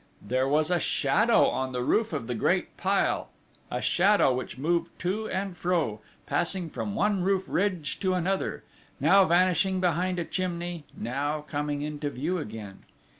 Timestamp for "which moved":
4.33-4.97